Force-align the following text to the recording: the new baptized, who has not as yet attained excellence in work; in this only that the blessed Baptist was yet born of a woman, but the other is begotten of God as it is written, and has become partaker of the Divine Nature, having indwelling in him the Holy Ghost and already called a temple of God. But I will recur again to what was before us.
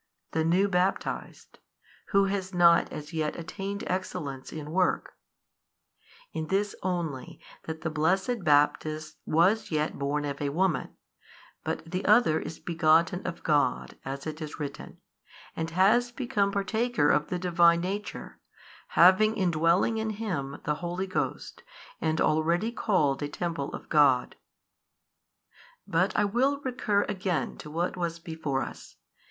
the 0.31 0.43
new 0.43 0.67
baptized, 0.67 1.59
who 2.07 2.25
has 2.25 2.55
not 2.55 2.91
as 2.91 3.13
yet 3.13 3.35
attained 3.35 3.83
excellence 3.85 4.51
in 4.51 4.71
work; 4.71 5.15
in 6.33 6.47
this 6.47 6.73
only 6.81 7.39
that 7.65 7.81
the 7.81 7.89
blessed 7.91 8.43
Baptist 8.43 9.17
was 9.27 9.69
yet 9.69 9.99
born 9.99 10.25
of 10.25 10.41
a 10.41 10.49
woman, 10.49 10.97
but 11.63 11.85
the 11.85 12.03
other 12.05 12.39
is 12.39 12.57
begotten 12.57 13.23
of 13.27 13.43
God 13.43 13.95
as 14.03 14.25
it 14.25 14.41
is 14.41 14.59
written, 14.59 14.97
and 15.55 15.69
has 15.69 16.11
become 16.11 16.51
partaker 16.51 17.09
of 17.11 17.27
the 17.27 17.37
Divine 17.37 17.81
Nature, 17.81 18.39
having 18.97 19.37
indwelling 19.37 19.99
in 19.99 20.09
him 20.09 20.57
the 20.63 20.73
Holy 20.81 21.05
Ghost 21.05 21.61
and 22.01 22.19
already 22.19 22.71
called 22.71 23.21
a 23.21 23.27
temple 23.29 23.71
of 23.75 23.87
God. 23.87 24.35
But 25.85 26.17
I 26.17 26.25
will 26.25 26.59
recur 26.61 27.03
again 27.03 27.55
to 27.57 27.69
what 27.69 27.95
was 27.95 28.17
before 28.17 28.63
us. 28.63 28.95